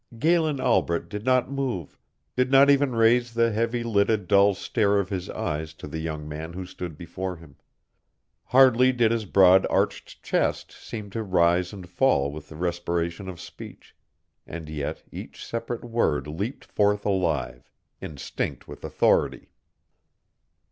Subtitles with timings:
[0.17, 1.95] Galen Albret did not move,
[2.35, 6.27] did not even raise the heavy lidded, dull stare of his eyes to the young
[6.27, 7.55] man who stood before him;
[8.45, 13.39] hardly did his broad arched chest seem to rise and fall with the respiration of
[13.39, 13.95] speech;
[14.47, 17.69] and yet each separate word leaped forth alive,
[18.01, 19.51] instinct with authority.